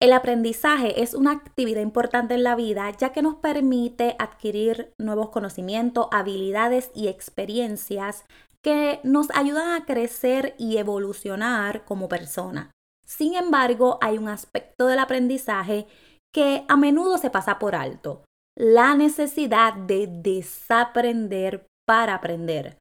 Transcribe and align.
El 0.00 0.12
aprendizaje 0.12 1.02
es 1.02 1.12
una 1.12 1.32
actividad 1.32 1.80
importante 1.80 2.34
en 2.34 2.44
la 2.44 2.54
vida 2.54 2.88
ya 2.96 3.10
que 3.10 3.20
nos 3.20 3.34
permite 3.36 4.14
adquirir 4.20 4.92
nuevos 4.96 5.30
conocimientos, 5.30 6.06
habilidades 6.12 6.90
y 6.94 7.08
experiencias 7.08 8.24
que 8.62 9.00
nos 9.02 9.28
ayudan 9.34 9.70
a 9.70 9.84
crecer 9.86 10.54
y 10.56 10.76
evolucionar 10.76 11.84
como 11.84 12.08
persona. 12.08 12.70
Sin 13.04 13.34
embargo, 13.34 13.98
hay 14.00 14.18
un 14.18 14.28
aspecto 14.28 14.86
del 14.86 15.00
aprendizaje 15.00 15.86
que 16.32 16.64
a 16.68 16.76
menudo 16.76 17.18
se 17.18 17.30
pasa 17.30 17.58
por 17.58 17.74
alto, 17.74 18.22
la 18.56 18.94
necesidad 18.94 19.74
de 19.74 20.06
desaprender 20.06 21.66
para 21.86 22.14
aprender. 22.14 22.76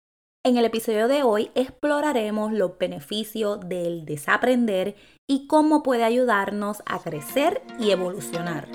En 0.48 0.56
el 0.56 0.64
episodio 0.64 1.10
de 1.10 1.24
hoy 1.24 1.52
exploraremos 1.56 2.54
los 2.54 2.78
beneficios 2.78 3.60
del 3.68 4.06
desaprender 4.06 4.96
y 5.28 5.46
cómo 5.46 5.84
puede 5.84 6.06
ayudarnos 6.06 6.82
a 6.86 7.00
crecer 7.00 7.62
y 7.82 7.92
evolucionar. 7.92 8.66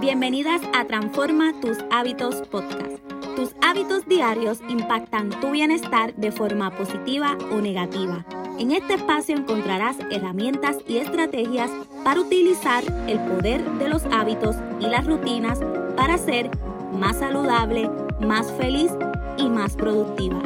Bienvenidas 0.00 0.62
a 0.74 0.84
Transforma 0.88 1.52
tus 1.60 1.78
hábitos 1.92 2.42
podcast. 2.48 2.98
Tus 3.36 3.54
hábitos 3.62 4.04
diarios 4.08 4.58
impactan 4.68 5.30
tu 5.40 5.52
bienestar 5.52 6.12
de 6.16 6.32
forma 6.32 6.76
positiva 6.76 7.38
o 7.52 7.60
negativa. 7.60 8.26
En 8.58 8.72
este 8.72 8.94
espacio 8.94 9.36
encontrarás 9.36 9.96
herramientas 10.10 10.78
y 10.88 10.96
estrategias 10.96 11.70
para 12.02 12.20
utilizar 12.20 12.82
el 13.06 13.20
poder 13.20 13.62
de 13.78 13.88
los 13.88 14.02
hábitos 14.06 14.56
y 14.80 14.86
las 14.86 15.06
rutinas 15.06 15.60
para 15.94 16.18
ser 16.18 16.50
más 16.92 17.18
saludable, 17.18 17.88
más 18.22 18.50
feliz 18.52 18.90
y 19.36 19.48
más 19.48 19.74
productiva. 19.74 20.40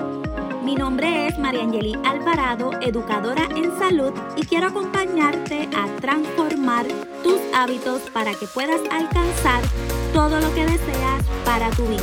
Mi 0.65 0.75
nombre 0.75 1.29
es 1.29 1.39
Mariangeli 1.39 1.95
Alvarado, 2.05 2.73
educadora 2.81 3.47
en 3.55 3.77
salud 3.79 4.13
y 4.37 4.45
quiero 4.45 4.69
acompañarte 4.69 5.69
a 5.77 5.87
transformar 6.01 6.87
tus 7.23 7.39
hábitos 7.55 8.03
para 8.13 8.33
que 8.35 8.47
puedas 8.47 8.81
alcanzar 8.91 9.63
todo 10.13 10.41
lo 10.41 10.53
que 10.55 10.65
deseas 10.65 11.25
para 11.45 11.71
tu 11.71 11.87
vida. 11.87 12.01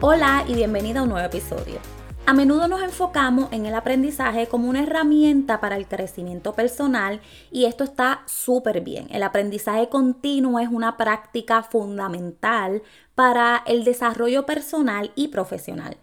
Hola 0.00 0.44
y 0.48 0.54
bienvenida 0.54 1.00
a 1.00 1.02
un 1.04 1.10
nuevo 1.10 1.26
episodio. 1.26 1.99
A 2.30 2.32
menudo 2.32 2.68
nos 2.68 2.80
enfocamos 2.80 3.50
en 3.50 3.66
el 3.66 3.74
aprendizaje 3.74 4.46
como 4.46 4.68
una 4.68 4.84
herramienta 4.84 5.60
para 5.60 5.74
el 5.74 5.88
crecimiento 5.88 6.54
personal 6.54 7.20
y 7.50 7.64
esto 7.64 7.82
está 7.82 8.22
súper 8.26 8.82
bien. 8.82 9.08
El 9.10 9.24
aprendizaje 9.24 9.88
continuo 9.88 10.60
es 10.60 10.68
una 10.68 10.96
práctica 10.96 11.64
fundamental 11.64 12.84
para 13.16 13.64
el 13.66 13.82
desarrollo 13.82 14.46
personal 14.46 15.10
y 15.16 15.26
profesional. 15.26 15.96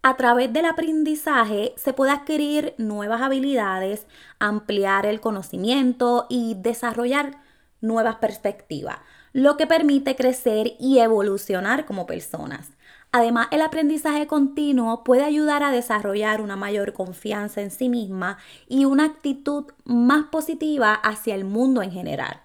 A 0.00 0.16
través 0.16 0.50
del 0.54 0.64
aprendizaje 0.64 1.74
se 1.76 1.92
puede 1.92 2.12
adquirir 2.12 2.72
nuevas 2.78 3.20
habilidades, 3.20 4.06
ampliar 4.38 5.04
el 5.04 5.20
conocimiento 5.20 6.24
y 6.30 6.54
desarrollar 6.54 7.42
nuevas 7.82 8.16
perspectivas, 8.16 9.00
lo 9.34 9.58
que 9.58 9.66
permite 9.66 10.16
crecer 10.16 10.76
y 10.80 11.00
evolucionar 11.00 11.84
como 11.84 12.06
personas. 12.06 12.70
Además, 13.16 13.46
el 13.52 13.62
aprendizaje 13.62 14.26
continuo 14.26 15.04
puede 15.04 15.22
ayudar 15.22 15.62
a 15.62 15.70
desarrollar 15.70 16.40
una 16.40 16.56
mayor 16.56 16.92
confianza 16.94 17.62
en 17.62 17.70
sí 17.70 17.88
misma 17.88 18.38
y 18.66 18.86
una 18.86 19.04
actitud 19.04 19.66
más 19.84 20.24
positiva 20.32 20.94
hacia 20.94 21.36
el 21.36 21.44
mundo 21.44 21.80
en 21.80 21.92
general. 21.92 22.40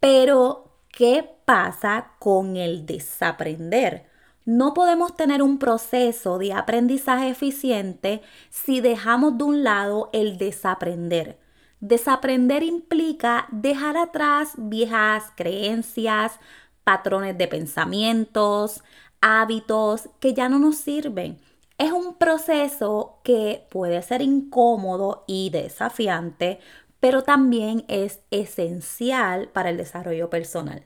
Pero, 0.00 0.72
¿qué 0.88 1.30
pasa 1.44 2.14
con 2.18 2.56
el 2.56 2.84
desaprender? 2.84 4.06
No 4.44 4.74
podemos 4.74 5.14
tener 5.14 5.40
un 5.40 5.60
proceso 5.60 6.36
de 6.38 6.52
aprendizaje 6.52 7.28
eficiente 7.28 8.22
si 8.50 8.80
dejamos 8.80 9.38
de 9.38 9.44
un 9.44 9.62
lado 9.62 10.10
el 10.12 10.36
desaprender. 10.36 11.38
Desaprender 11.78 12.64
implica 12.64 13.46
dejar 13.52 13.96
atrás 13.96 14.54
viejas 14.56 15.26
creencias, 15.36 16.40
patrones 16.82 17.38
de 17.38 17.46
pensamientos, 17.46 18.82
hábitos 19.22 20.10
que 20.20 20.34
ya 20.34 20.50
no 20.50 20.58
nos 20.58 20.76
sirven. 20.76 21.38
Es 21.78 21.92
un 21.92 22.14
proceso 22.16 23.20
que 23.24 23.66
puede 23.70 24.02
ser 24.02 24.20
incómodo 24.20 25.24
y 25.26 25.48
desafiante, 25.50 26.60
pero 27.00 27.22
también 27.22 27.84
es 27.88 28.20
esencial 28.30 29.48
para 29.48 29.70
el 29.70 29.78
desarrollo 29.78 30.28
personal. 30.28 30.84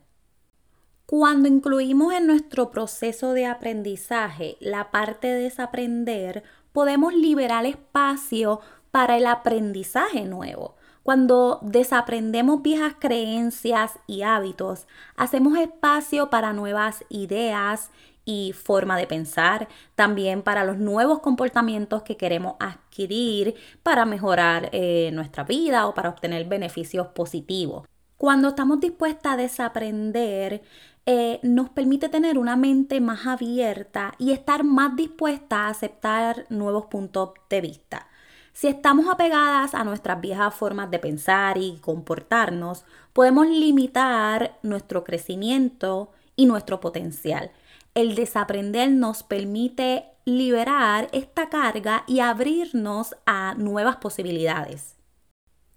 Cuando 1.06 1.48
incluimos 1.48 2.14
en 2.14 2.26
nuestro 2.26 2.70
proceso 2.70 3.32
de 3.32 3.46
aprendizaje 3.46 4.56
la 4.60 4.90
parte 4.90 5.28
de 5.28 5.42
desaprender, 5.42 6.42
podemos 6.72 7.14
liberar 7.14 7.64
espacio 7.64 8.60
para 8.90 9.16
el 9.16 9.26
aprendizaje 9.26 10.24
nuevo. 10.24 10.76
Cuando 11.02 11.60
desaprendemos 11.62 12.62
viejas 12.62 12.94
creencias 12.98 14.00
y 14.08 14.22
hábitos, 14.22 14.88
hacemos 15.16 15.56
espacio 15.58 16.30
para 16.30 16.52
nuevas 16.52 17.04
ideas 17.08 17.90
y 18.26 18.52
forma 18.52 18.98
de 18.98 19.06
pensar, 19.06 19.68
también 19.94 20.42
para 20.42 20.64
los 20.64 20.76
nuevos 20.76 21.20
comportamientos 21.20 22.02
que 22.02 22.18
queremos 22.18 22.56
adquirir 22.58 23.54
para 23.82 24.04
mejorar 24.04 24.68
eh, 24.72 25.10
nuestra 25.14 25.44
vida 25.44 25.86
o 25.86 25.94
para 25.94 26.10
obtener 26.10 26.46
beneficios 26.46 27.06
positivos. 27.06 27.86
Cuando 28.18 28.48
estamos 28.48 28.80
dispuestas 28.80 29.34
a 29.34 29.36
desaprender, 29.36 30.62
eh, 31.06 31.38
nos 31.42 31.70
permite 31.70 32.08
tener 32.08 32.36
una 32.36 32.56
mente 32.56 33.00
más 33.00 33.26
abierta 33.26 34.14
y 34.18 34.32
estar 34.32 34.64
más 34.64 34.96
dispuesta 34.96 35.66
a 35.66 35.68
aceptar 35.68 36.46
nuevos 36.48 36.86
puntos 36.86 37.30
de 37.48 37.60
vista. 37.60 38.08
Si 38.52 38.66
estamos 38.66 39.06
apegadas 39.06 39.74
a 39.74 39.84
nuestras 39.84 40.20
viejas 40.20 40.52
formas 40.54 40.90
de 40.90 40.98
pensar 40.98 41.58
y 41.58 41.76
comportarnos, 41.80 42.84
podemos 43.12 43.46
limitar 43.46 44.58
nuestro 44.62 45.04
crecimiento 45.04 46.10
y 46.34 46.46
nuestro 46.46 46.80
potencial 46.80 47.52
el 47.96 48.14
desaprender 48.14 48.90
nos 48.90 49.22
permite 49.22 50.04
liberar 50.26 51.08
esta 51.12 51.48
carga 51.48 52.04
y 52.06 52.20
abrirnos 52.20 53.16
a 53.24 53.54
nuevas 53.54 53.96
posibilidades. 53.96 54.96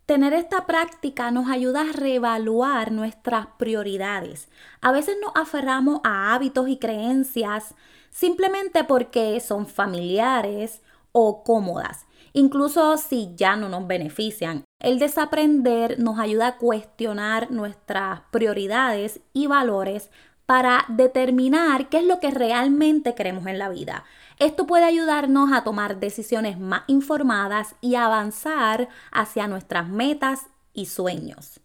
Tener 0.06 0.34
esta 0.34 0.66
práctica 0.66 1.32
nos 1.32 1.50
ayuda 1.50 1.82
a 1.82 1.94
reevaluar 1.94 2.92
nuestras 2.92 3.48
prioridades. 3.58 4.50
A 4.82 4.92
veces 4.92 5.16
nos 5.22 5.32
aferramos 5.34 6.02
a 6.04 6.36
hábitos 6.36 6.68
y 6.68 6.78
creencias 6.78 7.74
simplemente 8.10 8.84
porque 8.84 9.40
son 9.40 9.66
familiares 9.66 10.82
o 11.14 11.46
cómodas, 11.46 12.06
incluso 12.34 12.98
si 12.98 13.34
ya 13.36 13.56
no 13.56 13.70
nos 13.70 13.88
benefician. 13.88 14.66
El 14.82 15.00
desaprender 15.00 16.00
nos 16.00 16.20
ayuda 16.20 16.48
a 16.48 16.58
cuestionar 16.58 17.50
nuestras 17.50 18.22
prioridades 18.32 19.22
y 19.32 19.48
valores 19.48 20.12
para 20.50 20.86
determinar 20.88 21.90
qué 21.90 22.00
es 22.00 22.06
lo 22.06 22.20
que 22.20 22.32
realmente 22.32 23.14
queremos 23.14 23.46
en 23.46 23.60
la 23.60 23.70
vida. 23.70 24.04
Esto 24.40 24.66
puede 24.66 24.86
ayudarnos 24.86 25.52
a 25.54 25.64
tomar 25.64 26.00
decisiones 26.00 26.60
más 26.60 26.82
informadas 26.88 27.76
y 27.82 27.94
avanzar 27.94 28.90
hacia 29.12 29.48
nuestras 29.48 29.88
metas 29.90 30.48
y 30.74 30.88
sueños. 30.88 31.60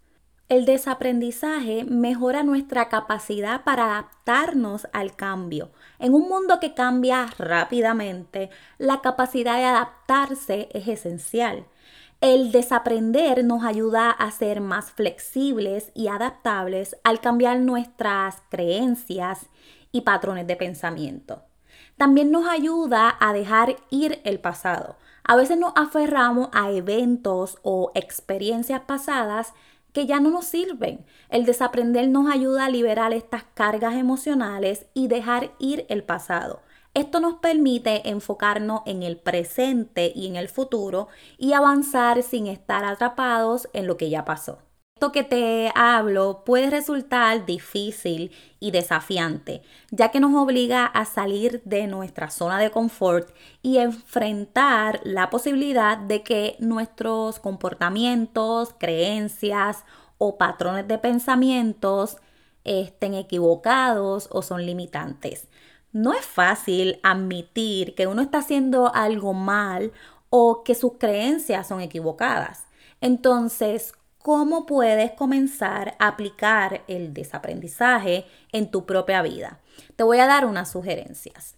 El 0.50 0.66
desaprendizaje 0.66 1.86
mejora 1.86 2.42
nuestra 2.42 2.90
capacidad 2.90 3.64
para 3.64 3.86
adaptarnos 3.86 4.86
al 4.92 5.16
cambio. 5.16 5.70
En 5.98 6.12
un 6.12 6.28
mundo 6.28 6.60
que 6.60 6.74
cambia 6.74 7.28
rápidamente, 7.38 8.50
la 8.76 9.00
capacidad 9.00 9.56
de 9.56 9.64
adaptarse 9.64 10.68
es 10.74 10.88
esencial. 10.88 11.64
El 12.24 12.52
desaprender 12.52 13.44
nos 13.44 13.64
ayuda 13.64 14.08
a 14.08 14.30
ser 14.30 14.62
más 14.62 14.90
flexibles 14.90 15.92
y 15.92 16.08
adaptables 16.08 16.96
al 17.04 17.20
cambiar 17.20 17.60
nuestras 17.60 18.36
creencias 18.48 19.50
y 19.92 20.00
patrones 20.00 20.46
de 20.46 20.56
pensamiento. 20.56 21.42
También 21.98 22.30
nos 22.30 22.48
ayuda 22.48 23.14
a 23.20 23.34
dejar 23.34 23.76
ir 23.90 24.22
el 24.24 24.40
pasado. 24.40 24.96
A 25.22 25.36
veces 25.36 25.58
nos 25.58 25.74
aferramos 25.76 26.48
a 26.54 26.70
eventos 26.70 27.58
o 27.62 27.92
experiencias 27.94 28.80
pasadas 28.80 29.52
que 29.92 30.06
ya 30.06 30.18
no 30.18 30.30
nos 30.30 30.46
sirven. 30.46 31.04
El 31.28 31.44
desaprender 31.44 32.08
nos 32.08 32.32
ayuda 32.32 32.64
a 32.64 32.70
liberar 32.70 33.12
estas 33.12 33.44
cargas 33.52 33.96
emocionales 33.96 34.86
y 34.94 35.08
dejar 35.08 35.50
ir 35.58 35.84
el 35.90 36.02
pasado. 36.04 36.62
Esto 36.94 37.18
nos 37.18 37.34
permite 37.34 38.08
enfocarnos 38.08 38.82
en 38.86 39.02
el 39.02 39.16
presente 39.16 40.12
y 40.14 40.28
en 40.28 40.36
el 40.36 40.48
futuro 40.48 41.08
y 41.38 41.52
avanzar 41.52 42.22
sin 42.22 42.46
estar 42.46 42.84
atrapados 42.84 43.68
en 43.72 43.88
lo 43.88 43.96
que 43.96 44.10
ya 44.10 44.24
pasó. 44.24 44.58
Esto 44.94 45.10
que 45.10 45.24
te 45.24 45.72
hablo 45.74 46.44
puede 46.44 46.70
resultar 46.70 47.46
difícil 47.46 48.30
y 48.60 48.70
desafiante, 48.70 49.62
ya 49.90 50.12
que 50.12 50.20
nos 50.20 50.40
obliga 50.40 50.86
a 50.86 51.04
salir 51.04 51.62
de 51.64 51.88
nuestra 51.88 52.30
zona 52.30 52.60
de 52.60 52.70
confort 52.70 53.34
y 53.60 53.78
enfrentar 53.78 55.00
la 55.02 55.30
posibilidad 55.30 55.98
de 55.98 56.22
que 56.22 56.54
nuestros 56.60 57.40
comportamientos, 57.40 58.72
creencias 58.78 59.84
o 60.16 60.38
patrones 60.38 60.86
de 60.86 60.98
pensamientos 60.98 62.18
estén 62.62 63.14
equivocados 63.14 64.28
o 64.30 64.42
son 64.42 64.64
limitantes. 64.64 65.48
No 65.94 66.12
es 66.12 66.26
fácil 66.26 66.98
admitir 67.04 67.94
que 67.94 68.08
uno 68.08 68.20
está 68.20 68.38
haciendo 68.38 68.92
algo 68.92 69.32
mal 69.32 69.92
o 70.28 70.64
que 70.64 70.74
sus 70.74 70.94
creencias 70.98 71.68
son 71.68 71.80
equivocadas. 71.80 72.64
Entonces, 73.00 73.92
¿cómo 74.18 74.66
puedes 74.66 75.12
comenzar 75.12 75.94
a 76.00 76.08
aplicar 76.08 76.82
el 76.88 77.14
desaprendizaje 77.14 78.26
en 78.50 78.72
tu 78.72 78.86
propia 78.86 79.22
vida? 79.22 79.60
Te 79.94 80.02
voy 80.02 80.18
a 80.18 80.26
dar 80.26 80.46
unas 80.46 80.68
sugerencias. 80.68 81.54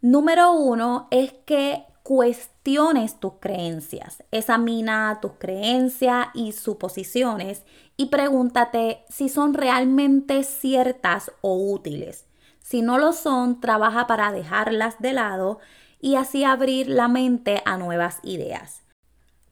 Número 0.00 0.52
uno 0.52 1.08
es 1.10 1.32
que 1.44 1.82
cuestiones 2.04 3.18
tus 3.18 3.32
creencias, 3.40 4.22
examina 4.30 5.18
tus 5.20 5.32
creencias 5.40 6.28
y 6.34 6.52
suposiciones 6.52 7.64
y 7.96 8.06
pregúntate 8.06 9.04
si 9.08 9.28
son 9.28 9.54
realmente 9.54 10.44
ciertas 10.44 11.32
o 11.40 11.56
útiles. 11.72 12.25
Si 12.68 12.82
no 12.82 12.98
lo 12.98 13.12
son, 13.12 13.60
trabaja 13.60 14.08
para 14.08 14.32
dejarlas 14.32 14.98
de 14.98 15.12
lado 15.12 15.60
y 16.00 16.16
así 16.16 16.42
abrir 16.42 16.88
la 16.88 17.06
mente 17.06 17.62
a 17.64 17.76
nuevas 17.76 18.18
ideas. 18.24 18.82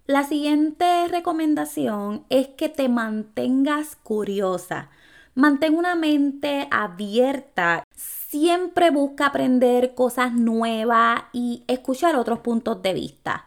La 0.05 0.25
siguiente 0.25 1.07
recomendación 1.07 2.25
es 2.29 2.49
que 2.49 2.69
te 2.69 2.89
mantengas 2.89 3.95
curiosa. 3.95 4.91
Mantén 5.37 5.77
una 5.77 5.95
mente 5.95 6.67
abierta. 6.73 7.85
Siempre 7.95 8.91
busca 8.91 9.27
aprender 9.27 9.95
cosas 9.95 10.33
nuevas 10.33 11.23
y 11.33 11.63
escuchar 11.69 12.17
otros 12.17 12.41
puntos 12.41 12.83
de 12.83 12.95
vista. 12.95 13.47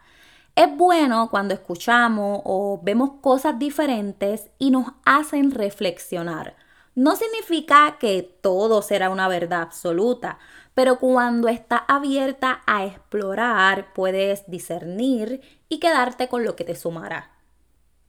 Es 0.56 0.74
bueno 0.78 1.28
cuando 1.30 1.54
escuchamos 1.54 2.40
o 2.46 2.80
vemos 2.82 3.20
cosas 3.20 3.60
diferentes 3.60 4.50
y 4.60 4.72
nos 4.72 4.94
hacen 5.04 5.52
reflexionar. 5.52 6.56
No 6.98 7.16
significa 7.16 7.98
que 8.00 8.24
todo 8.24 8.82
será 8.82 9.12
una 9.12 9.28
verdad 9.28 9.62
absoluta, 9.62 10.40
pero 10.74 10.98
cuando 10.98 11.48
estás 11.48 11.84
abierta 11.88 12.64
a 12.66 12.86
explorar, 12.86 13.94
puedes 13.94 14.50
discernir 14.50 15.42
y 15.70 15.80
quedarte 15.80 16.28
con 16.28 16.44
lo 16.44 16.56
que 16.56 16.64
te 16.64 16.76
sumará. 16.76 17.30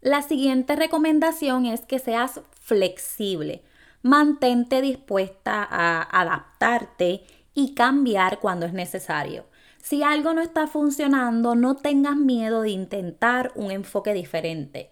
La 0.01 0.23
siguiente 0.23 0.75
recomendación 0.75 1.67
es 1.67 1.83
que 1.83 1.99
seas 1.99 2.41
flexible. 2.63 3.63
Mantente 4.01 4.81
dispuesta 4.81 5.69
a 5.71 6.01
adaptarte 6.23 7.25
y 7.53 7.75
cambiar 7.75 8.41
cuando 8.41 8.65
es 8.65 8.73
necesario. 8.73 9.45
Si 9.83 10.03
algo 10.03 10.33
no 10.33 10.41
está 10.41 10.67
funcionando, 10.67 11.55
no 11.55 11.77
tengas 11.77 12.17
miedo 12.17 12.63
de 12.63 12.71
intentar 12.71 13.53
un 13.55 13.71
enfoque 13.71 14.15
diferente. 14.15 14.89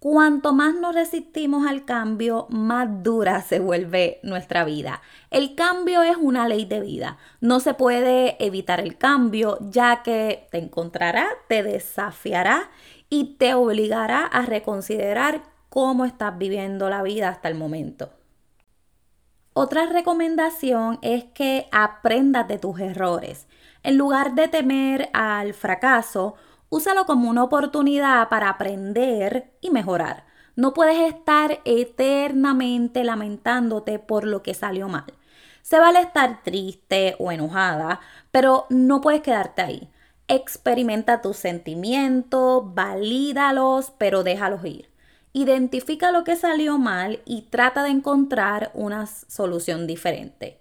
Cuanto 0.00 0.52
más 0.52 0.76
nos 0.76 0.94
resistimos 0.94 1.66
al 1.66 1.84
cambio, 1.84 2.46
más 2.50 3.02
dura 3.02 3.42
se 3.42 3.58
vuelve 3.58 4.20
nuestra 4.22 4.64
vida. 4.64 5.02
El 5.30 5.56
cambio 5.56 6.02
es 6.02 6.16
una 6.16 6.46
ley 6.46 6.66
de 6.66 6.80
vida. 6.80 7.18
No 7.40 7.58
se 7.58 7.74
puede 7.74 8.36
evitar 8.44 8.78
el 8.78 8.96
cambio, 8.96 9.58
ya 9.60 10.04
que 10.04 10.46
te 10.52 10.58
encontrará, 10.58 11.26
te 11.48 11.64
desafiará 11.64 12.70
y 13.10 13.38
te 13.38 13.54
obligará 13.54 14.24
a 14.24 14.42
reconsiderar 14.42 15.42
cómo 15.68 16.04
estás 16.04 16.38
viviendo 16.38 16.88
la 16.88 17.02
vida 17.02 17.28
hasta 17.28 17.48
el 17.48 17.56
momento. 17.56 18.10
Otra 19.52 19.86
recomendación 19.86 21.00
es 21.02 21.24
que 21.24 21.66
aprendas 21.72 22.46
de 22.46 22.60
tus 22.60 22.78
errores. 22.78 23.48
En 23.82 23.98
lugar 23.98 24.36
de 24.36 24.46
temer 24.46 25.10
al 25.12 25.54
fracaso, 25.54 26.36
Úsalo 26.70 27.06
como 27.06 27.30
una 27.30 27.44
oportunidad 27.44 28.28
para 28.28 28.50
aprender 28.50 29.52
y 29.60 29.70
mejorar. 29.70 30.24
No 30.54 30.74
puedes 30.74 30.98
estar 31.14 31.60
eternamente 31.64 33.04
lamentándote 33.04 33.98
por 33.98 34.24
lo 34.24 34.42
que 34.42 34.54
salió 34.54 34.88
mal. 34.88 35.06
Se 35.62 35.78
vale 35.78 36.00
estar 36.00 36.42
triste 36.42 37.14
o 37.18 37.30
enojada, 37.32 38.00
pero 38.30 38.66
no 38.68 39.00
puedes 39.00 39.22
quedarte 39.22 39.62
ahí. 39.62 39.90
Experimenta 40.26 41.22
tus 41.22 41.36
sentimientos, 41.36 42.74
valídalos, 42.74 43.92
pero 43.98 44.22
déjalos 44.22 44.64
ir. 44.64 44.90
Identifica 45.32 46.10
lo 46.10 46.24
que 46.24 46.36
salió 46.36 46.78
mal 46.78 47.20
y 47.24 47.42
trata 47.42 47.82
de 47.82 47.90
encontrar 47.90 48.70
una 48.74 49.06
solución 49.06 49.86
diferente. 49.86 50.60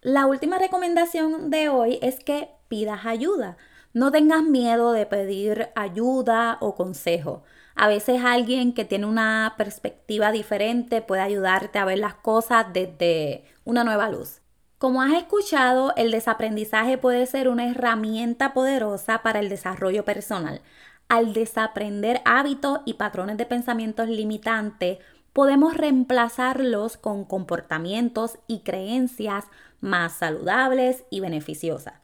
La 0.00 0.26
última 0.26 0.58
recomendación 0.58 1.50
de 1.50 1.68
hoy 1.68 1.98
es 2.02 2.22
que 2.22 2.50
pidas 2.68 3.06
ayuda. 3.06 3.56
No 3.94 4.10
tengas 4.10 4.42
miedo 4.42 4.90
de 4.90 5.06
pedir 5.06 5.68
ayuda 5.76 6.58
o 6.60 6.74
consejo. 6.74 7.44
A 7.76 7.86
veces 7.86 8.22
alguien 8.24 8.74
que 8.74 8.84
tiene 8.84 9.06
una 9.06 9.54
perspectiva 9.56 10.32
diferente 10.32 11.00
puede 11.00 11.22
ayudarte 11.22 11.78
a 11.78 11.84
ver 11.84 12.00
las 12.00 12.14
cosas 12.16 12.66
desde 12.72 13.44
una 13.64 13.84
nueva 13.84 14.10
luz. 14.10 14.40
Como 14.78 15.00
has 15.00 15.12
escuchado, 15.12 15.92
el 15.96 16.10
desaprendizaje 16.10 16.98
puede 16.98 17.24
ser 17.26 17.48
una 17.48 17.68
herramienta 17.68 18.52
poderosa 18.52 19.22
para 19.22 19.38
el 19.38 19.48
desarrollo 19.48 20.04
personal. 20.04 20.60
Al 21.08 21.32
desaprender 21.32 22.20
hábitos 22.24 22.80
y 22.86 22.94
patrones 22.94 23.36
de 23.36 23.46
pensamientos 23.46 24.08
limitantes, 24.08 24.98
podemos 25.32 25.76
reemplazarlos 25.76 26.96
con 26.96 27.24
comportamientos 27.24 28.38
y 28.48 28.64
creencias 28.64 29.44
más 29.80 30.14
saludables 30.14 31.04
y 31.10 31.20
beneficiosas. 31.20 32.03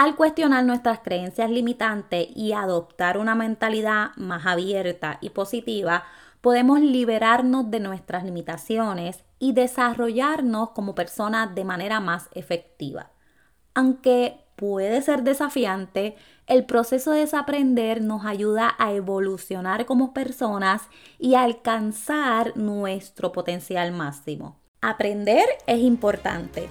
Al 0.00 0.16
cuestionar 0.16 0.64
nuestras 0.64 1.00
creencias 1.00 1.50
limitantes 1.50 2.28
y 2.34 2.54
adoptar 2.54 3.18
una 3.18 3.34
mentalidad 3.34 4.16
más 4.16 4.46
abierta 4.46 5.18
y 5.20 5.28
positiva, 5.28 6.04
podemos 6.40 6.80
liberarnos 6.80 7.70
de 7.70 7.80
nuestras 7.80 8.24
limitaciones 8.24 9.24
y 9.38 9.52
desarrollarnos 9.52 10.70
como 10.70 10.94
personas 10.94 11.54
de 11.54 11.64
manera 11.64 12.00
más 12.00 12.30
efectiva. 12.32 13.10
Aunque 13.74 14.40
puede 14.56 15.02
ser 15.02 15.22
desafiante, 15.22 16.16
el 16.46 16.64
proceso 16.64 17.10
de 17.10 17.20
desaprender 17.20 18.00
nos 18.00 18.24
ayuda 18.24 18.74
a 18.78 18.92
evolucionar 18.92 19.84
como 19.84 20.14
personas 20.14 20.80
y 21.18 21.34
a 21.34 21.42
alcanzar 21.42 22.56
nuestro 22.56 23.32
potencial 23.32 23.92
máximo. 23.92 24.56
Aprender 24.80 25.44
es 25.66 25.80
importante, 25.80 26.70